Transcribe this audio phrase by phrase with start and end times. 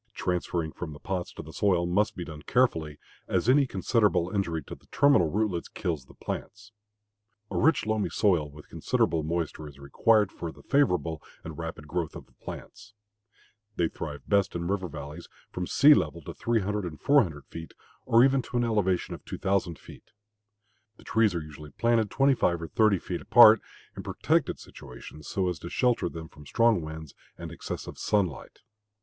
[0.15, 4.63] Transferring from the pots to the soil must be done carefully, as any considerable injury
[4.63, 6.71] to the terminal rootlets kills the plants.
[7.51, 12.15] A rich, loamy soil with considerable moisture is required for the favorable and rapid growth
[12.15, 12.95] of the plants.
[13.75, 17.75] They thrive best in river valleys, from sea level to 300 and 400 feet
[18.07, 20.09] or even to an elevation of 2,000 feet.
[20.97, 23.61] The trees are usually planted twenty five or thirty feet apart,
[23.95, 28.61] in protected situations, so as to shelter them from strong winds and excessive sunlight.